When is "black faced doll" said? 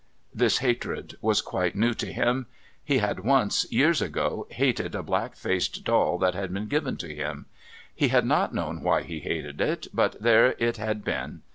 5.03-6.17